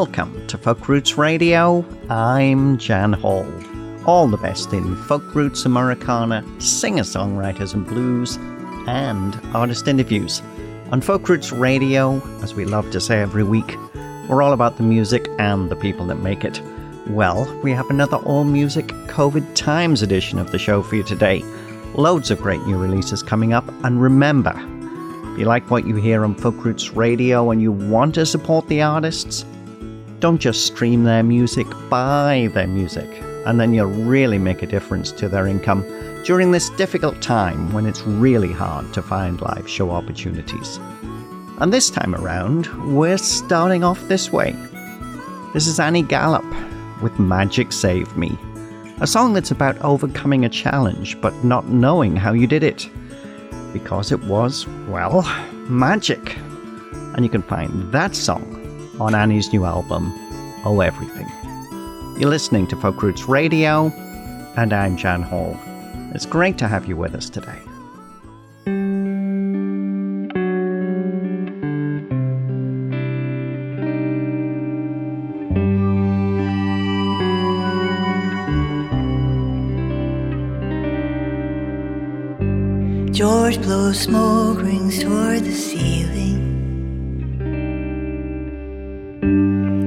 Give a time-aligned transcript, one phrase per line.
[0.00, 1.84] Welcome to Folk Roots Radio.
[2.08, 3.46] I'm Jan Hall.
[4.06, 8.38] All the best in folk roots Americana, singer songwriters and blues,
[8.88, 10.40] and artist interviews.
[10.90, 13.76] On Folk Roots Radio, as we love to say every week,
[14.26, 16.62] we're all about the music and the people that make it.
[17.08, 21.42] Well, we have another all music COVID times edition of the show for you today.
[21.94, 24.54] Loads of great new releases coming up, and remember,
[25.32, 28.66] if you like what you hear on Folk Roots Radio and you want to support
[28.68, 29.44] the artists,
[30.20, 33.08] don't just stream their music, buy their music,
[33.46, 35.82] and then you'll really make a difference to their income
[36.24, 40.78] during this difficult time when it's really hard to find live show opportunities.
[41.58, 44.52] And this time around, we're starting off this way.
[45.54, 46.44] This is Annie Gallup
[47.02, 48.38] with Magic Saved Me,
[49.00, 52.90] a song that's about overcoming a challenge but not knowing how you did it.
[53.72, 55.22] Because it was, well,
[55.68, 56.36] magic.
[57.14, 58.59] And you can find that song
[59.00, 60.12] on Annie's new album,
[60.64, 61.26] Oh Everything.
[62.20, 63.86] You're listening to Folk Roots Radio,
[64.58, 65.58] and I'm Jan Hall.
[66.14, 67.58] It's great to have you with us today.
[83.12, 86.09] George blows smoke rings toward the ceiling.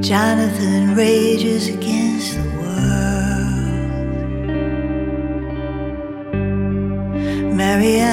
[0.03, 2.73] Jonathan rages against the world.
[7.55, 8.12] Marianne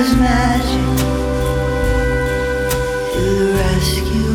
[0.00, 0.96] was magic
[3.12, 4.29] to the rescue.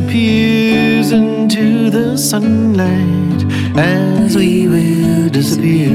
[0.00, 3.44] Disappears into the sunlight
[3.76, 5.90] as we will disappear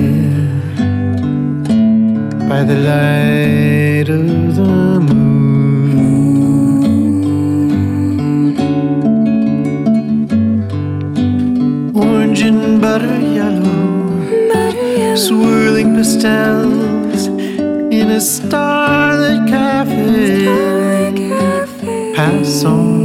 [2.48, 5.26] by the light of the moon.
[11.96, 17.28] Orange and butter yellow, swirling pastels
[17.92, 20.46] in a starlit cafe.
[22.16, 23.05] Pass on through the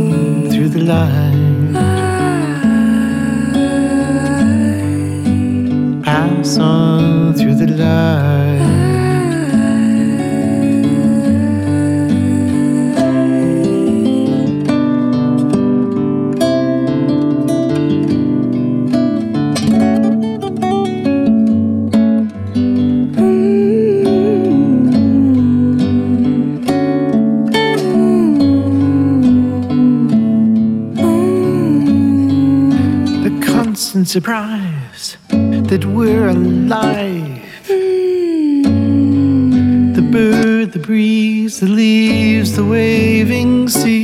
[0.90, 1.36] light.
[6.06, 6.44] On
[7.38, 8.49] through the light.
[34.10, 37.68] Surprise that we're alive.
[39.94, 43.99] The bird, the breeze, the leaves, the waving sea.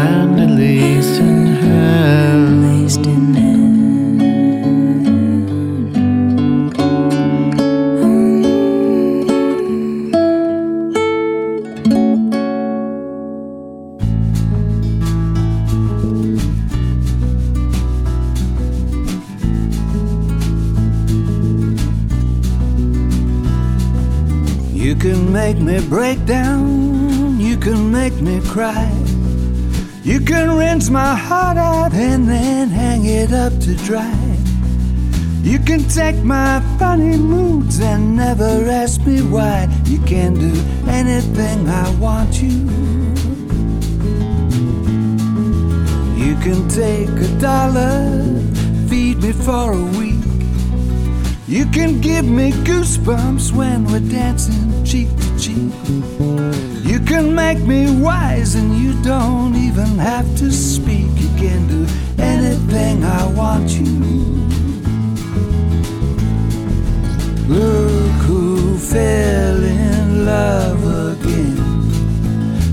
[0.00, 1.98] And at least in hand.
[24.88, 29.17] You can make me break down, you can make me cry.
[30.08, 34.38] You can rinse my heart out and then hang it up to dry.
[35.42, 39.68] You can take my funny moods and never ask me why.
[39.84, 40.54] You can do
[40.88, 42.56] anything I want you.
[46.16, 48.40] You can take a dollar,
[48.88, 50.24] feed me for a week.
[51.46, 55.72] You can give me goosebumps when we're dancing cheek cheek.
[56.82, 61.06] You can make me wise and you don't even have to speak.
[61.14, 61.86] You can do
[62.18, 63.86] anything I want you.
[67.46, 71.56] Look who fell in love again.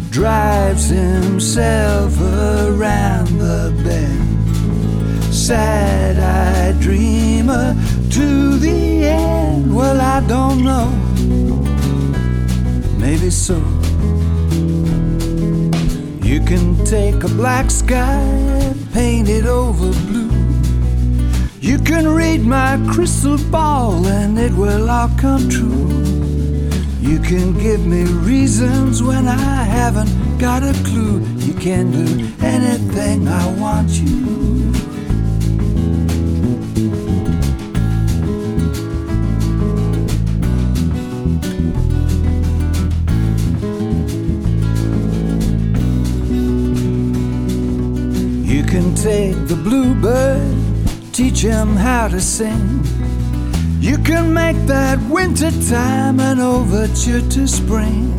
[0.09, 5.33] Drives himself around the bend.
[5.33, 7.75] Sad eyed dreamer
[8.09, 9.75] to the end.
[9.75, 11.04] Well, I don't know.
[13.05, 13.57] Maybe so.
[16.23, 20.31] You can take a black sky, paint it over blue.
[21.59, 25.85] You can read my crystal ball and it will all come true.
[26.99, 31.19] You can give me reasons when I haven't got a clue.
[31.37, 32.07] You can do
[32.41, 34.44] anything I want you.
[49.05, 50.57] Take the bluebird,
[51.13, 52.83] teach him how to sing.
[53.79, 58.11] You can make that winter time an overture to spring.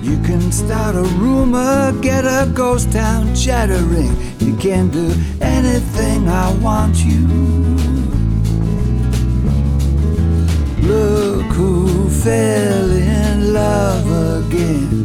[0.00, 4.16] You can start a rumor, get a ghost town chattering.
[4.38, 7.26] You can do anything I want you.
[10.88, 14.06] Look who fell in love
[14.46, 15.02] again.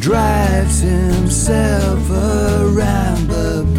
[0.00, 3.69] Drives himself around the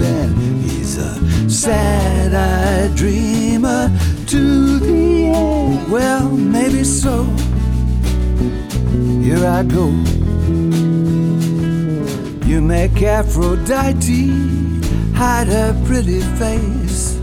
[1.50, 3.92] sad eyed dreamer
[4.28, 5.92] to the end.
[5.92, 7.24] Well, maybe so
[9.22, 9.88] here I go.
[12.48, 14.30] You make Aphrodite
[15.16, 17.18] hide her pretty face.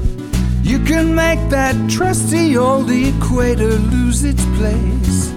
[0.62, 5.33] You can make that trusty old equator lose its place.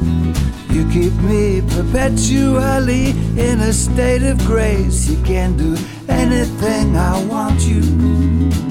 [0.71, 5.09] You keep me perpetually in a state of grace.
[5.09, 5.75] You can do
[6.11, 8.70] anything I want you.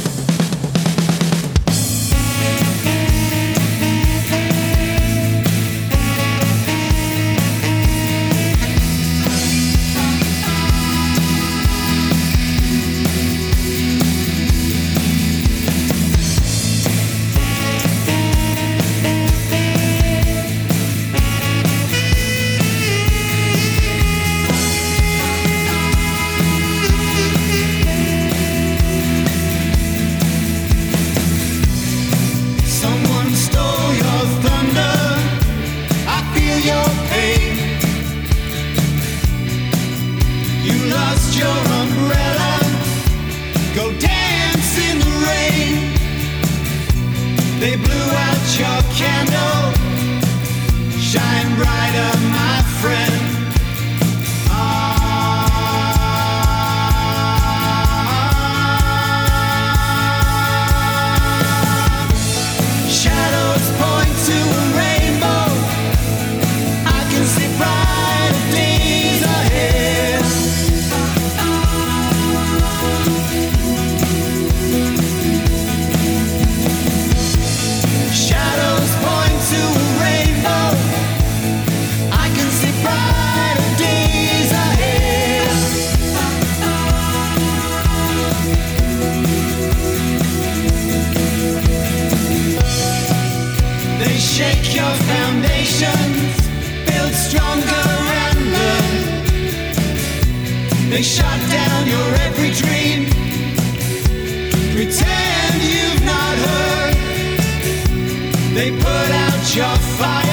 [108.61, 110.30] They put out your fire.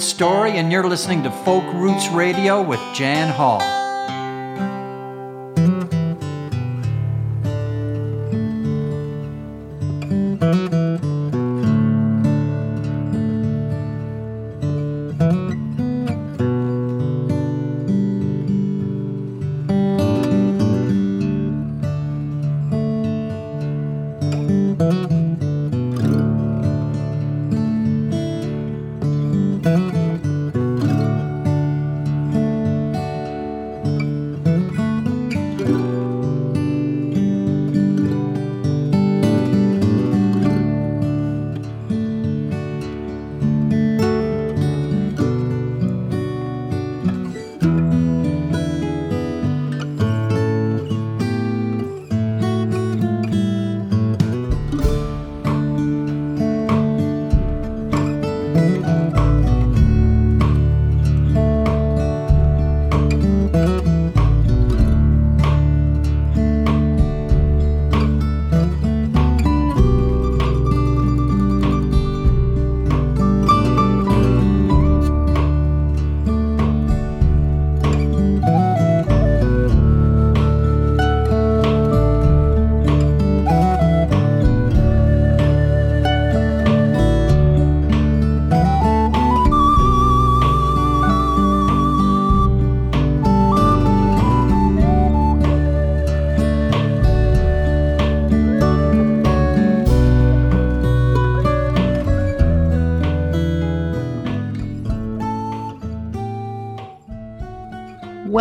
[0.00, 3.81] Story, and you're listening to Folk Roots Radio with Jan Hall.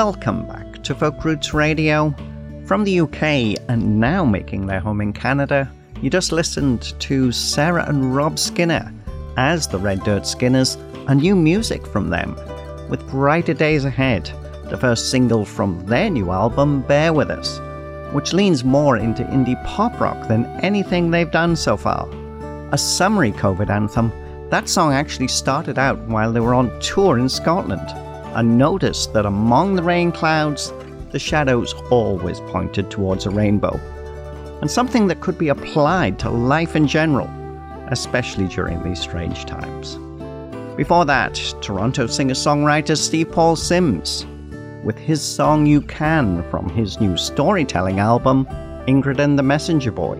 [0.03, 2.15] Welcome back to Folk Roots Radio.
[2.65, 7.85] From the UK and now making their home in Canada, you just listened to Sarah
[7.87, 8.91] and Rob Skinner
[9.37, 10.73] as the Red Dirt Skinners
[11.07, 12.35] and new music from them
[12.89, 14.31] with Brighter Days Ahead,
[14.71, 17.59] the first single from their new album, Bear With Us,
[18.11, 22.09] which leans more into indie pop rock than anything they've done so far.
[22.71, 24.11] A summery COVID anthem,
[24.49, 27.87] that song actually started out while they were on tour in Scotland
[28.33, 30.73] and noticed that among the rain clouds,
[31.11, 33.79] the shadows always pointed towards a rainbow,
[34.61, 37.29] and something that could be applied to life in general,
[37.89, 39.97] especially during these strange times.
[40.77, 44.25] Before that, Toronto singer songwriter Steve Paul Sims,
[44.83, 48.45] with his song You Can from his new storytelling album,
[48.87, 50.17] Ingrid and the Messenger Boy.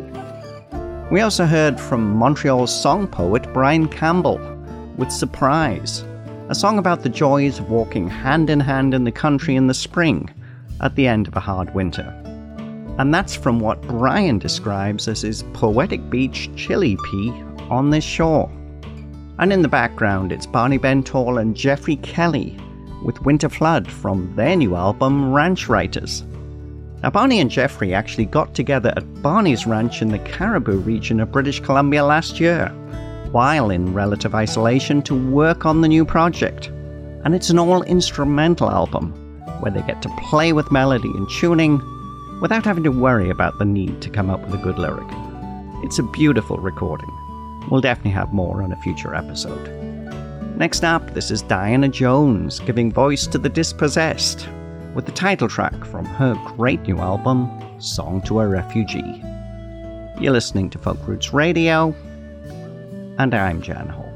[1.10, 4.40] We also heard from Montreal's song poet Brian Campbell
[4.98, 6.04] with Surprise,
[6.52, 9.74] a song about the joys of walking hand in hand in the country in the
[9.74, 10.30] spring
[10.82, 12.14] at the end of a hard winter.
[13.00, 17.32] And that's from what Brian describes as his poetic beach chili pea
[17.70, 18.52] on this shore.
[19.40, 22.60] And in the background, it's Barney Bentall and Geoffrey Kelly
[23.06, 26.26] with Winter Flood from their new album, Ranch Writers.
[27.02, 31.32] Now, Barney and Geoffrey actually got together at Barney's ranch in the Cariboo region of
[31.32, 32.76] British Columbia last year
[33.32, 36.68] while in relative isolation to work on the new project.
[37.24, 39.12] And it's an all instrumental album
[39.62, 41.82] where they get to play with melody and tuning
[42.42, 45.08] without having to worry about the need to come up with a good lyric.
[45.84, 47.10] It's a beautiful recording.
[47.70, 49.70] We'll definitely have more on a future episode.
[50.58, 54.48] Next up, this is Diana Jones giving voice to the dispossessed
[54.94, 59.24] with the title track from her great new album, Song to a Refugee.
[60.20, 61.96] You're listening to Folk Roots Radio,
[63.18, 64.08] and I'm Jan Hall.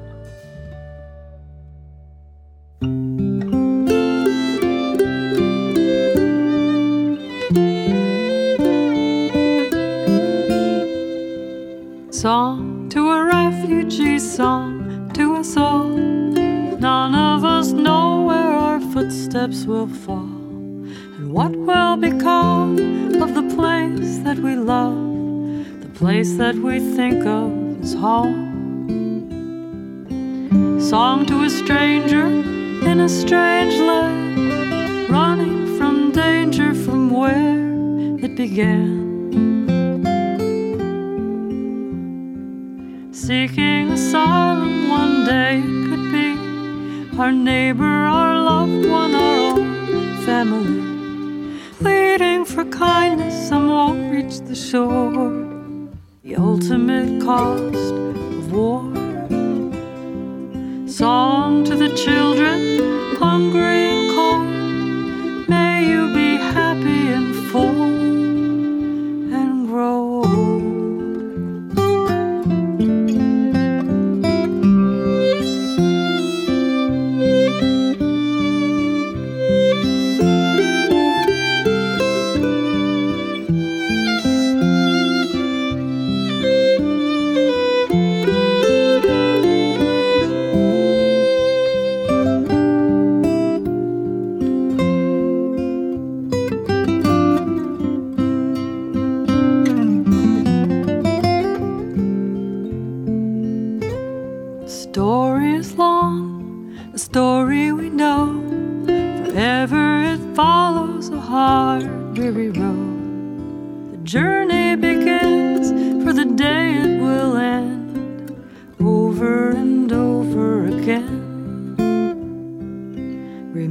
[12.12, 15.90] Song to a refugee, song to us all.
[15.90, 20.20] None of us know where our footsteps will fall,
[21.18, 22.78] and what will become
[23.22, 28.45] of the place that we love, the place that we think of as home
[30.90, 37.58] song to a stranger in a strange land, running from danger from where
[38.24, 38.94] it began.
[43.12, 51.60] Seeking asylum one day could be our neighbor, our loved one, our own family.
[51.80, 55.32] Pleading for kindness, some won't reach the shore.
[56.22, 57.96] The ultimate cost
[58.40, 58.85] of war
[60.98, 63.85] song to the children, hungry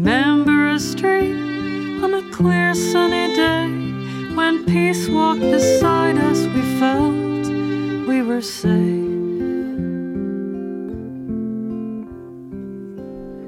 [0.05, 1.33] Remember a street
[2.05, 3.69] on a clear sunny day
[4.35, 7.47] when peace walked beside us, we felt
[8.07, 9.01] we were safe.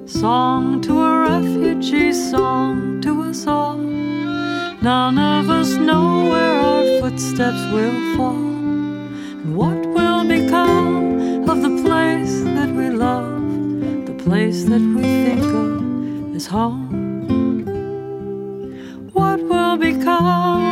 [0.06, 3.76] Song to a refugee, song to us all.
[3.76, 11.82] None of us know where our footsteps will fall, and what will become of the
[11.82, 13.42] place that we love,
[14.06, 14.80] the place that
[16.46, 17.66] home.
[19.12, 20.65] What will become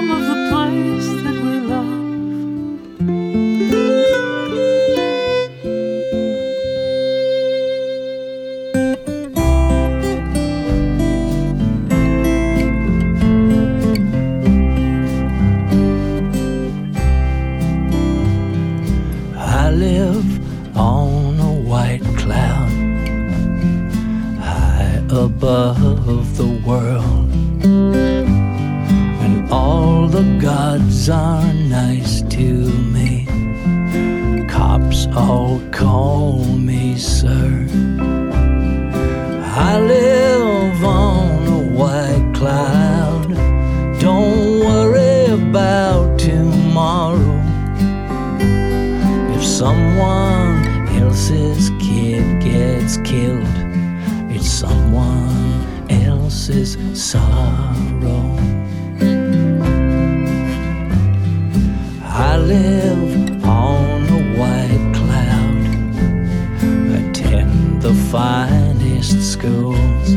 [69.44, 70.08] schools.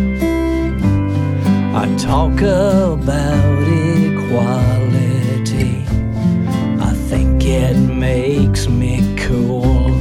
[1.75, 3.63] I talk about
[4.07, 5.75] equality.
[6.79, 9.91] I think it makes me cool.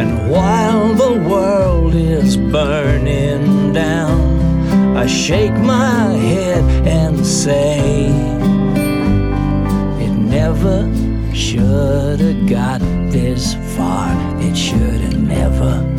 [0.00, 8.08] And while the world is burning down, I shake my head and say,
[10.04, 10.78] It never
[11.34, 12.80] should have got
[13.10, 14.12] this far.
[14.40, 15.97] It should have never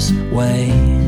[0.00, 0.99] this way.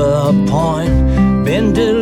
[0.00, 1.99] The point, been deluded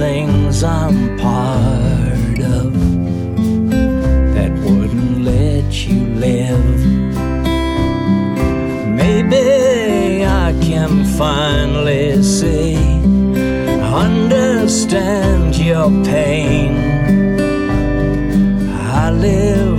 [0.00, 2.72] things I'm part of
[4.34, 6.76] that wouldn't let you live.
[9.02, 12.76] Maybe I can finally see,
[14.06, 16.72] understand your pain.
[19.02, 19.69] I live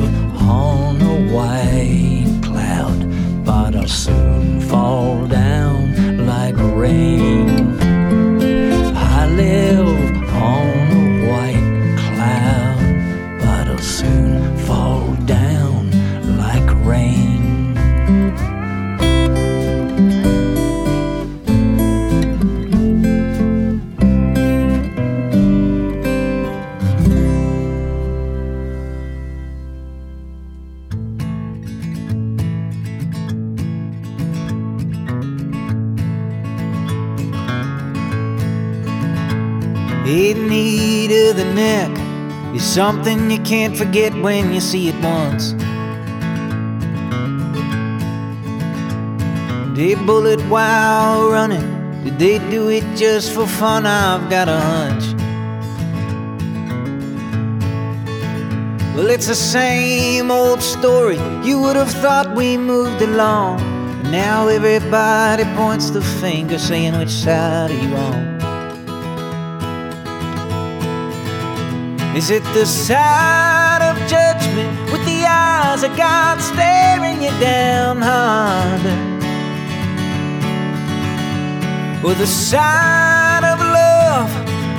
[42.91, 45.53] something you can't forget when you see it once.
[49.77, 51.69] They bullet while running.
[52.03, 53.85] Did they do it just for fun?
[53.85, 55.05] I've got a hunch.
[58.93, 61.19] Well, it's the same old story.
[61.47, 63.59] You would have thought we moved along.
[64.11, 68.40] Now everybody points the finger, saying which side are you on?
[72.13, 78.81] Is it the side of judgment with the eyes of God staring you down hard?
[82.03, 84.29] Or the side of love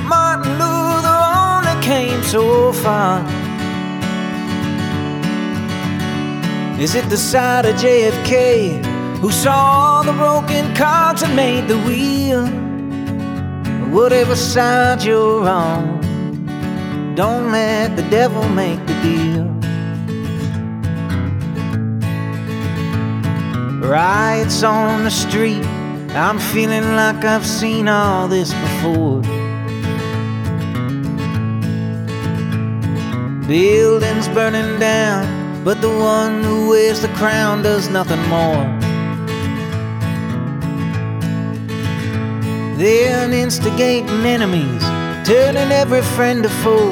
[0.05, 3.25] Martin Luther only came so far?
[6.79, 8.85] Is it the side of JFK
[9.17, 12.45] who saw the broken cogs and made the wheel?
[13.89, 16.02] Whatever side you're on,
[17.15, 19.43] don't let the devil make the deal.
[23.87, 25.63] Riots on the street,
[26.15, 29.21] I'm feeling like I've seen all this before.
[33.47, 38.65] Buildings burning down, but the one who wears the crown does nothing more.
[42.77, 44.83] They're instigating enemies,
[45.23, 46.91] turning every friend to foe.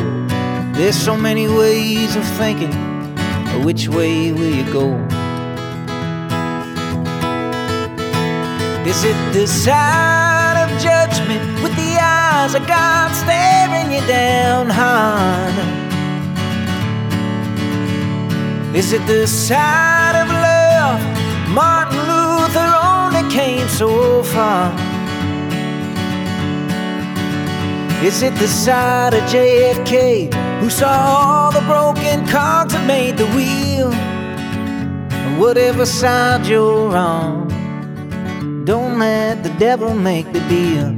[0.74, 2.72] There's so many ways of thinking.
[3.66, 4.96] Which way will you go?
[8.88, 15.56] Is it the side of judgment with the eyes of God staring you down hard?
[18.74, 21.02] Is it the side of love?
[21.50, 24.91] Martin Luther only came so far.
[28.04, 33.28] Is it the side of JFK who saw all the broken cogs and made the
[33.28, 33.92] wheel?
[35.40, 37.48] Whatever side you're on,
[38.66, 40.90] don't let the devil make the deal.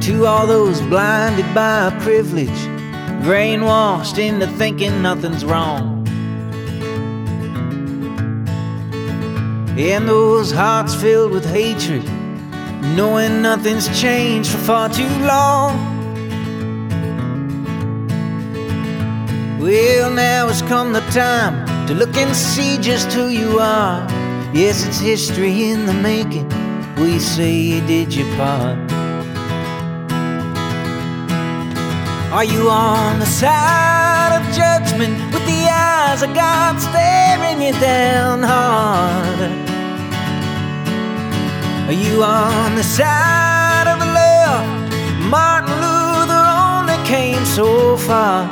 [0.00, 2.48] To all those blinded by privilege,
[3.22, 6.04] brainwashed into thinking nothing's wrong.
[9.78, 12.17] And those hearts filled with hatred
[12.82, 15.96] knowing nothing's changed for far too long.
[19.60, 24.06] Well, now has come the time to look and see just who you are.
[24.54, 26.48] Yes, it's history in the making.
[26.96, 28.78] We say you did your part.
[32.32, 38.42] Are you on the side of judgment with the eyes of God staring you down
[38.42, 39.67] hard?
[41.88, 44.66] Are you on the side of the love?
[45.30, 48.44] Martin Luther only came so far.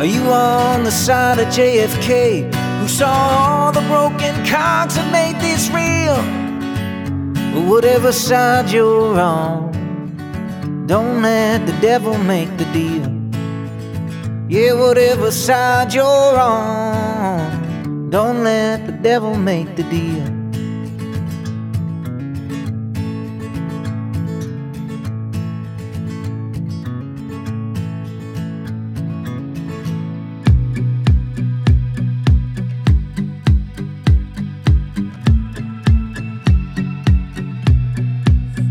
[0.00, 5.36] Are you on the side of JFK who saw all the broken cogs and made
[5.40, 6.18] this real?
[7.70, 9.70] Whatever side you're on,
[10.88, 13.08] don't let the devil make the deal.
[14.48, 16.04] Yeah, whatever side you're
[16.40, 17.53] on,
[18.14, 20.24] don't let the devil make the deal.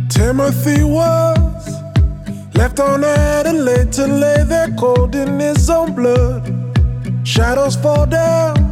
[0.08, 1.68] Timothy was
[2.56, 6.50] left on Adelaide to lay there cold in his own blood.
[7.26, 8.63] Shadows fall down,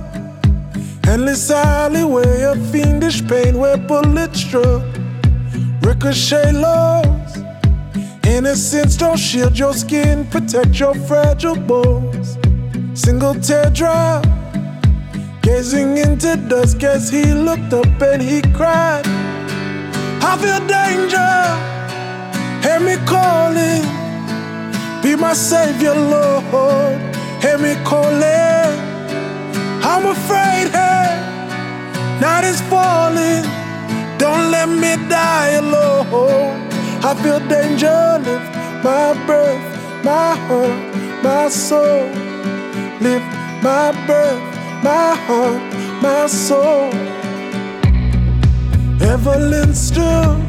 [1.11, 4.81] endless alleyway of fiendish pain where bullets struck.
[5.81, 7.33] Ricochet lows,
[8.25, 12.37] innocence don't shield your skin, protect your fragile bones.
[12.93, 14.25] Single teardrop,
[15.41, 19.03] gazing into dusk as he looked up and he cried.
[20.23, 21.33] I feel danger.
[22.63, 23.83] Hear me calling.
[25.03, 27.01] Be my savior, Lord.
[27.41, 28.91] Hear me calling.
[29.83, 30.69] I'm afraid,
[32.21, 33.43] night is falling.
[34.19, 36.69] Don't let me die alone.
[37.03, 38.01] I feel danger.
[38.27, 38.51] Lift
[38.83, 39.63] my breath,
[40.03, 40.79] my heart,
[41.23, 42.05] my soul.
[43.05, 43.29] Lift
[43.63, 44.41] my breath,
[44.83, 45.63] my heart,
[46.01, 46.93] my soul.
[49.11, 50.45] Evelyn stood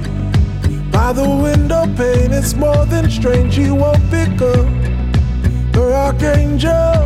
[0.93, 2.33] by the window pane.
[2.33, 3.57] It's more than strange.
[3.57, 4.69] He won't pick up
[5.75, 7.01] her archangel.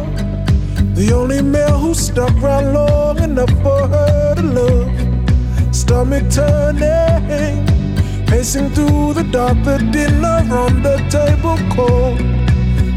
[0.99, 4.26] The only male who stuck around long enough for her
[5.73, 7.67] Stomach turning,
[8.27, 9.57] pacing through the dark.
[9.63, 12.19] The dinner on the table cold,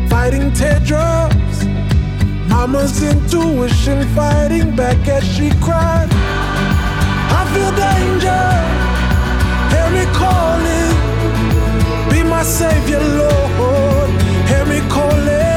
[0.09, 1.65] fighting teardrops.
[2.47, 6.09] Mama's intuition fighting back as she cried.
[7.39, 8.45] I feel danger,
[9.71, 10.93] hear me calling.
[12.09, 14.09] Be my savior, Lord.
[14.47, 15.48] Hear me calling.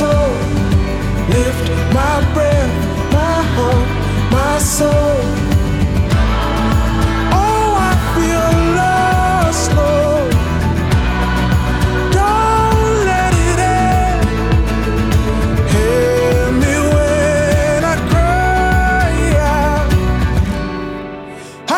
[0.00, 0.32] Soul.
[1.34, 1.66] Lift
[1.98, 2.74] my breath,
[3.18, 3.88] my heart,
[4.32, 5.18] my soul.
[7.20, 10.32] Oh, I feel lost, Lord.
[12.18, 14.44] Don't let it end.
[15.74, 19.12] Hear me when I cry
[19.60, 19.90] out.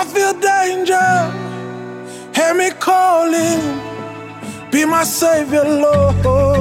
[0.00, 1.10] I feel danger.
[2.36, 3.62] Hear me calling.
[4.72, 6.51] Be my savior, Lord.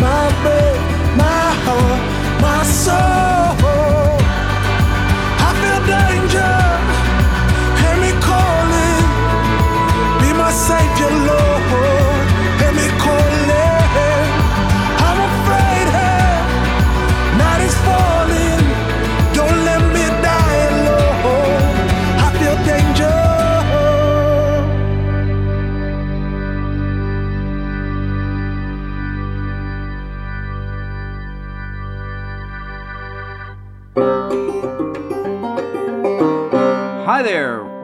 [0.00, 0.82] My breath,
[1.16, 2.02] my heart,
[2.42, 3.47] my soul.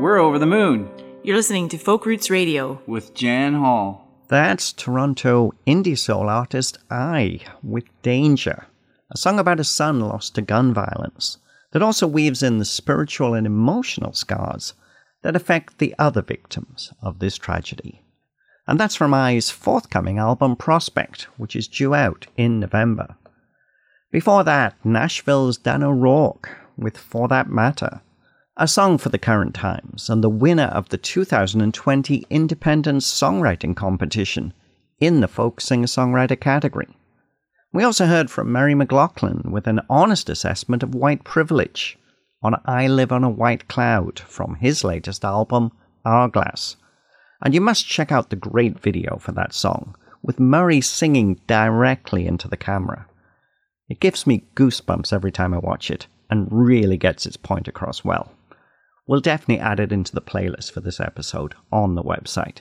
[0.04, 0.86] We're over the moon
[1.22, 2.78] You're listening to Folk Roots Radio.
[2.86, 4.06] with Jan Hall.
[4.28, 8.66] That's Toronto indie soul artist I with Danger,
[9.10, 11.38] a song about a son lost to gun violence
[11.72, 14.74] that also weaves in the spiritual and emotional scars
[15.22, 18.02] that affect the other victims of this tragedy.
[18.66, 23.16] And that's from I's forthcoming album Prospect, which is due out in November.
[24.11, 28.02] Before that, Nashville's Dan O'Rourke with For That Matter,
[28.57, 34.55] a song for the current times and the winner of the 2020 Independent Songwriting Competition
[35.00, 36.86] in the folk singer songwriter category.
[37.72, 41.98] We also heard from Murray McLauchlan with an honest assessment of white privilege
[42.44, 45.72] on I Live on a White Cloud from his latest album,
[46.07, 46.76] Hourglass.
[47.42, 52.24] And you must check out the great video for that song, with Murray singing directly
[52.24, 53.09] into the camera.
[53.88, 58.05] It gives me goosebumps every time I watch it, and really gets its point across
[58.05, 58.30] well.
[59.07, 62.59] We'll definitely add it into the playlist for this episode on the website.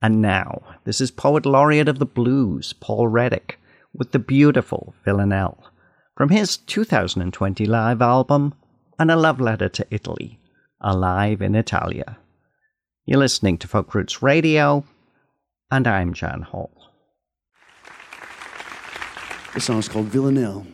[0.00, 3.58] And now, this is Poet Laureate of the Blues, Paul Reddick,
[3.92, 5.70] with the beautiful Villanelle,
[6.16, 8.54] from his 2020 live album,
[8.98, 10.38] and a love letter to Italy,
[10.80, 12.18] Alive in Italia.
[13.04, 14.84] You're listening to Folk Roots Radio,
[15.70, 16.70] and I'm Jan Hall.
[19.54, 20.66] The song's called Villanelle.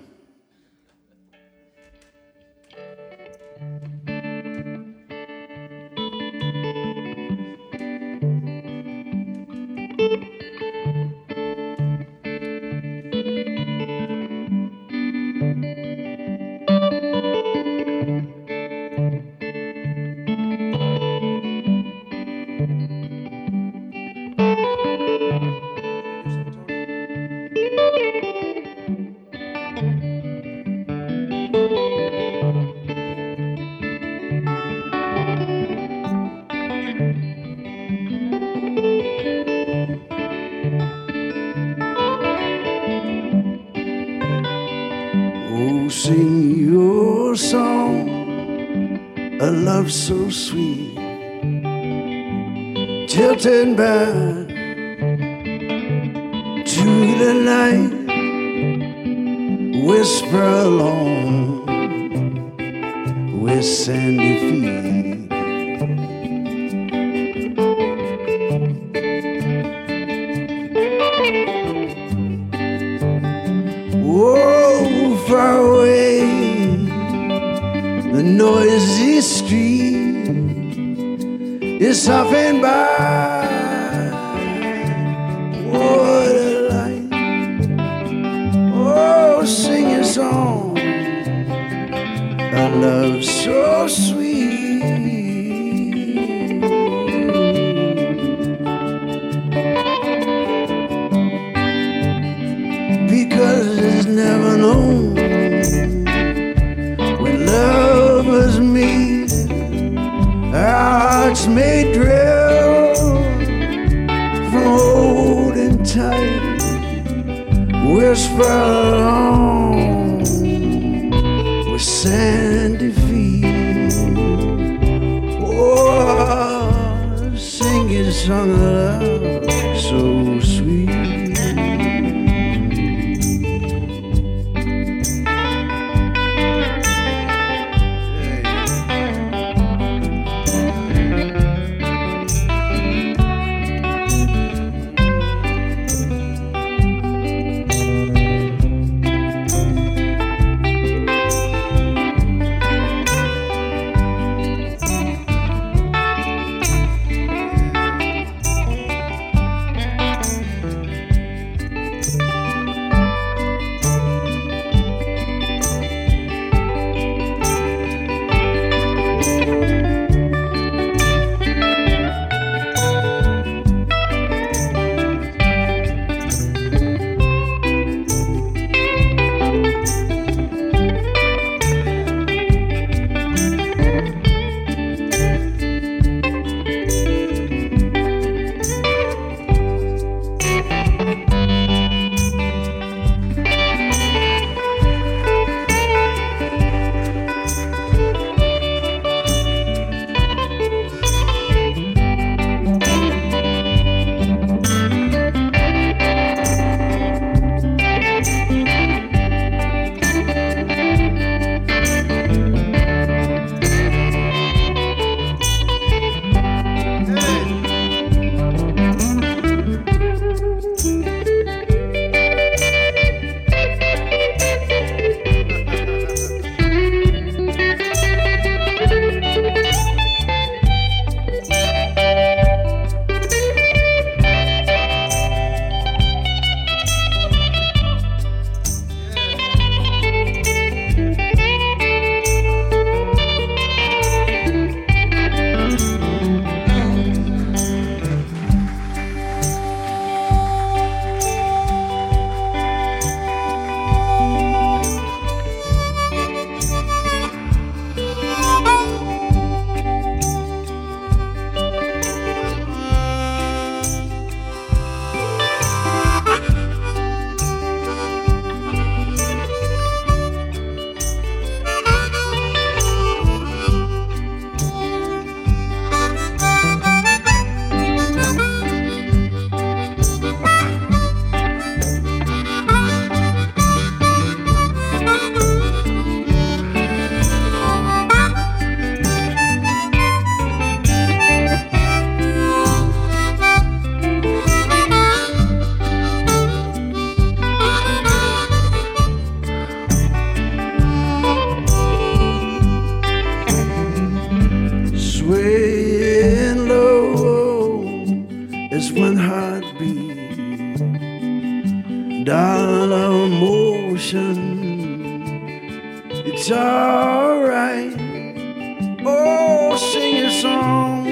[320.44, 321.06] Song,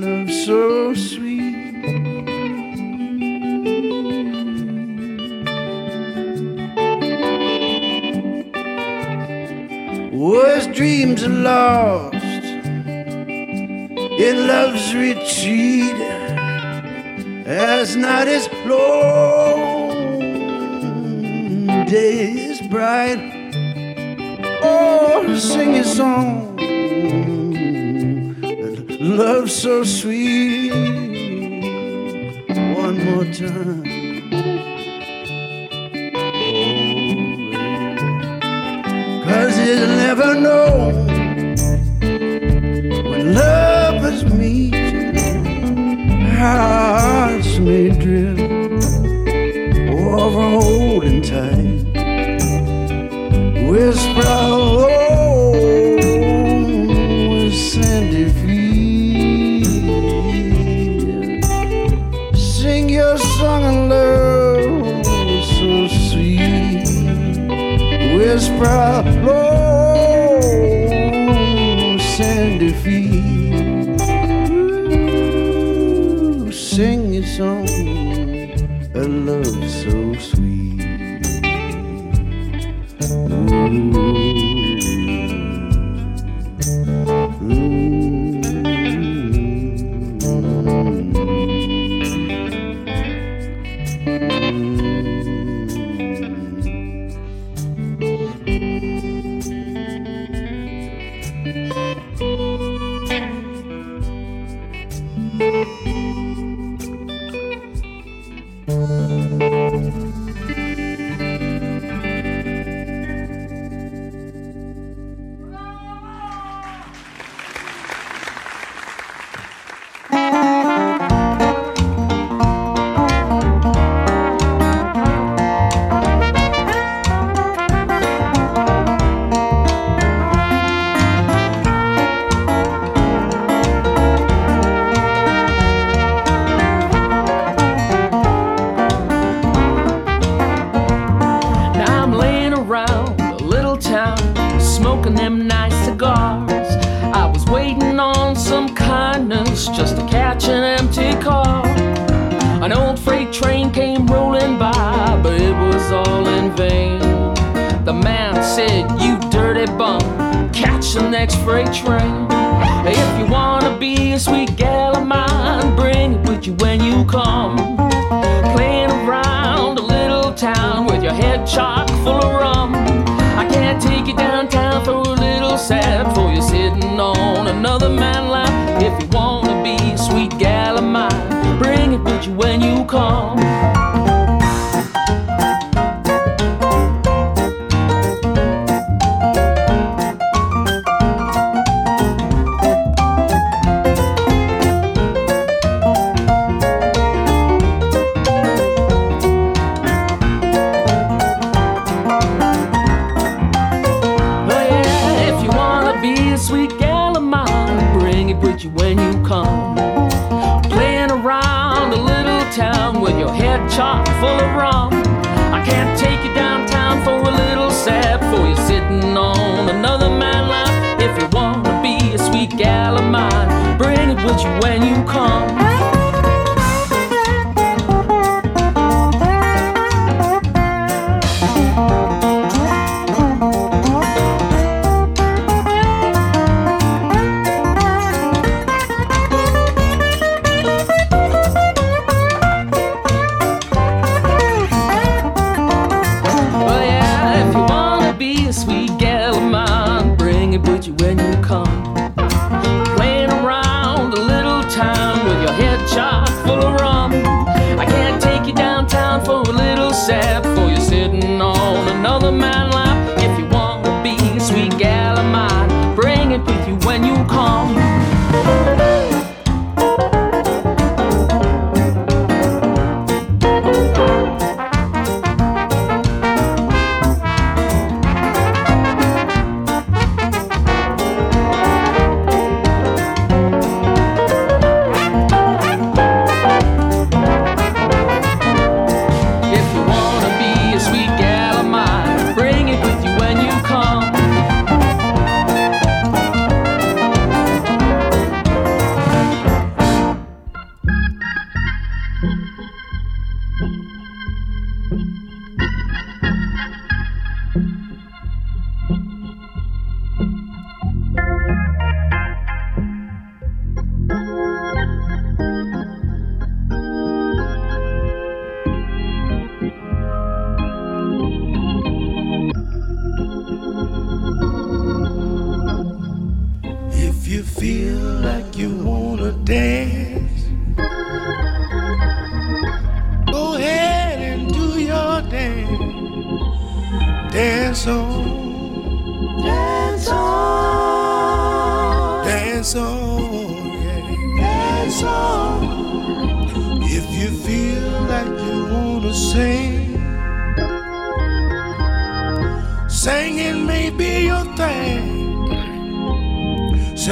[0.00, 1.74] love so sweet.
[10.14, 12.44] Was dreams are lost
[14.26, 15.98] in love's retreat
[17.44, 19.90] as night is long,
[21.84, 23.20] day is bright.
[24.62, 26.51] Oh, sing a song,
[29.16, 30.72] love so sweet.
[32.74, 33.82] One more time.
[38.72, 40.92] Oh, Cause you'll never know
[43.10, 44.74] when lovers meet,
[46.38, 48.40] hearts may drift
[49.90, 51.82] over holding tight.
[53.68, 55.01] Whisper low
[68.62, 69.01] whisper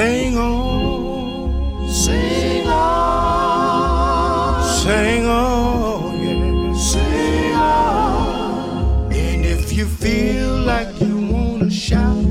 [0.01, 9.13] Sing on, sing on, sing on, yeah, sing on.
[9.13, 12.25] And if you feel like you wanna shout,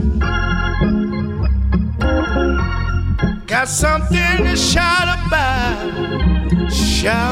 [3.46, 7.29] got something to shout about, shout.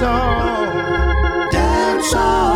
[0.00, 1.50] soul.
[1.50, 2.49] Dance all.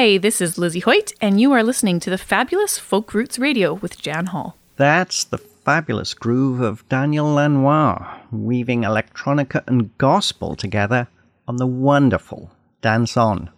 [0.00, 3.74] Hi, this is Lizzie Hoyt, and you are listening to the fabulous Folk Roots Radio
[3.74, 4.56] with Jan Hall.
[4.76, 11.08] That's the fabulous groove of Daniel Lanois, weaving electronica and gospel together
[11.46, 13.50] on the wonderful Dance On,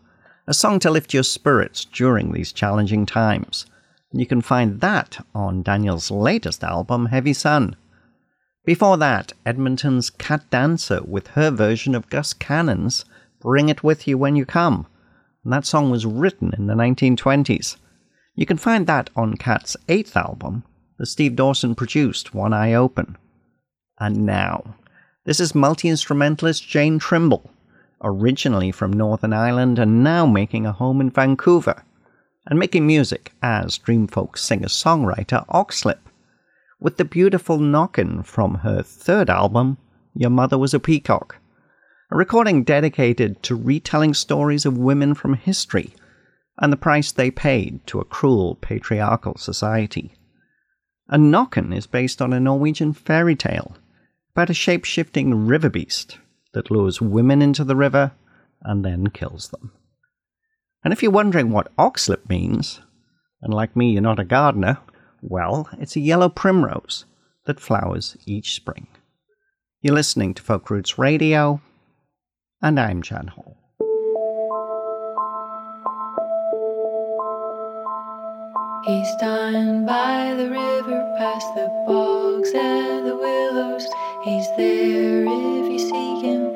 [0.49, 3.65] a song to lift your spirits during these challenging times.
[4.11, 7.77] You can find that on Daniel's latest album, Heavy Sun.
[8.65, 13.05] Before that, Edmonton's Kat Danser with her version of Gus Cannon's
[13.39, 14.89] Bring It With You When You Come.
[15.45, 17.77] And that song was written in the 1920s.
[18.35, 20.65] You can find that on Kat's eighth album,
[20.99, 23.17] that Steve Dawson produced One Eye Open.
[23.99, 24.77] And now,
[25.25, 27.51] this is multi instrumentalist Jane Trimble,
[28.03, 31.85] originally from Northern Ireland and now making a home in Vancouver,
[32.47, 35.99] and making music as Dreamfolk singer songwriter Oxlip,
[36.81, 39.79] with the beautiful Knockin' from her third album,
[40.15, 41.37] Your Mother Was a Peacock,
[42.13, 45.95] a recording dedicated to retelling stories of women from history
[46.59, 50.13] and the price they paid to a cruel patriarchal society.
[51.09, 53.79] A Knockin' is based on a Norwegian fairy tale
[54.35, 56.19] about a shape shifting river beast
[56.53, 58.13] that lures women into the river
[58.61, 59.73] and then kills them.
[60.85, 62.83] And if you're wondering what oxlip means,
[63.41, 64.77] and like me, you're not a gardener,
[65.23, 67.07] well, it's a yellow primrose
[67.47, 68.87] that flowers each spring.
[69.81, 71.63] You're listening to Folk Roots Radio,
[72.63, 73.57] and I'm Jan Hall.
[78.87, 83.87] He's down by the river, past the bogs and the willows.
[84.25, 86.52] He's there if you seek him.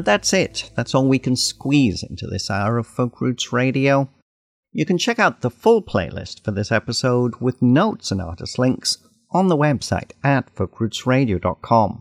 [0.00, 0.70] And that's it.
[0.76, 4.08] That's all we can squeeze into this hour of Folk Roots Radio.
[4.72, 8.96] You can check out the full playlist for this episode with notes and artist links
[9.30, 12.00] on the website at folkrootsradio.com.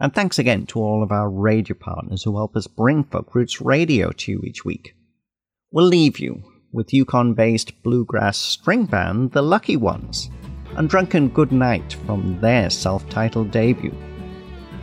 [0.00, 3.60] And thanks again to all of our radio partners who help us bring Folk Roots
[3.60, 4.96] Radio to you each week.
[5.70, 6.42] We'll leave you
[6.72, 10.28] with Yukon based bluegrass string band The Lucky Ones
[10.76, 13.94] and Drunken Goodnight from their self titled debut.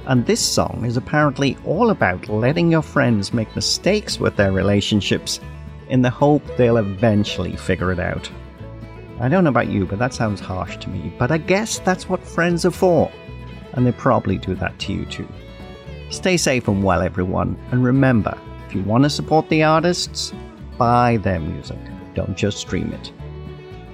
[0.09, 5.39] And this song is apparently all about letting your friends make mistakes with their relationships
[5.87, 8.27] in the hope they'll eventually figure it out.
[9.19, 12.09] I don't know about you, but that sounds harsh to me, but I guess that's
[12.09, 13.11] what friends are for,
[13.73, 15.27] and they probably do that to you too.
[16.09, 18.35] Stay safe and well, everyone, and remember
[18.65, 20.33] if you want to support the artists,
[20.79, 21.77] buy their music,
[22.15, 23.13] don't just stream it.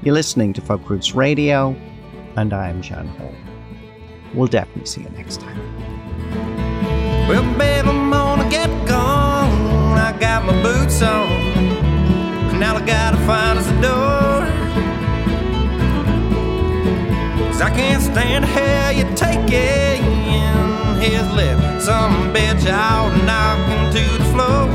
[0.02, 1.76] You're listening to Folk Roots Radio,
[2.38, 3.36] and I'm Jan Hall.
[4.34, 5.75] We'll definitely see you next time.
[7.28, 9.98] Well, babe, I'm gonna get gone.
[9.98, 12.60] I got my boots on.
[12.60, 14.46] Now I gotta find us a door.
[17.48, 20.04] Cause I can't stand how you taking
[21.02, 21.58] his lip.
[21.82, 24.68] Some bitch out knocking to the floor.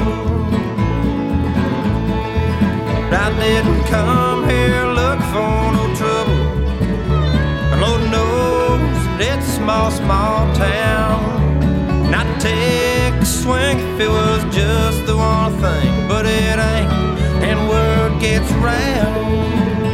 [3.04, 6.40] But I didn't come here looking for no trouble.
[7.70, 11.29] And Lord knows it's a small, small town.
[12.40, 16.90] Take a swing if it was just the one thing, but it ain't,
[17.44, 19.89] and word gets round.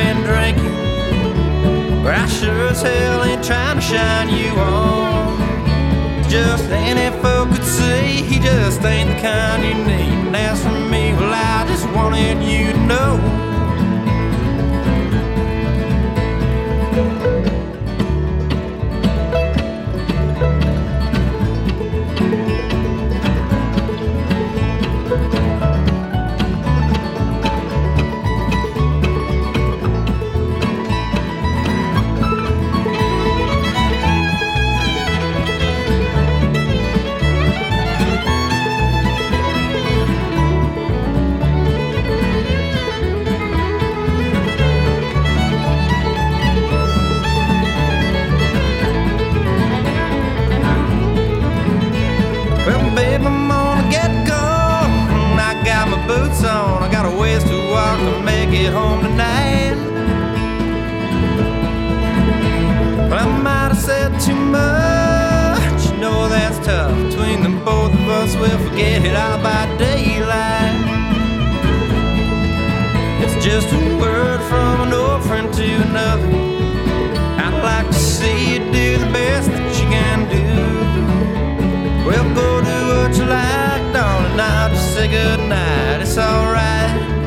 [0.00, 5.10] Been drinking, but I sure as hell ain't trying to shine you on
[6.28, 10.18] just any folk could see he just ain't the kind you need.
[10.28, 13.59] And as for me, well, I just wanted you to know.
[58.50, 59.76] get home tonight.
[63.08, 65.86] Well, I might have said too much.
[65.86, 66.94] You know that's tough.
[67.08, 70.74] Between the both of us, we'll forget it all by daylight.
[73.22, 76.26] It's just a word from an old friend to another.
[77.44, 80.44] I'd like to see you do the best that you can do.
[82.04, 84.40] Well, go do what you like, darling.
[84.40, 86.02] I'll just say goodnight.
[86.02, 87.19] It's alright.